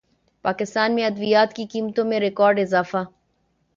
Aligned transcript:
پاکستان 0.45 0.95
میں 0.95 1.05
ادویات 1.05 1.53
کی 1.53 1.65
قیمتوں 1.65 2.05
میں 2.05 2.19
ریکارڈ 2.19 2.59
اضافہ 2.59 3.03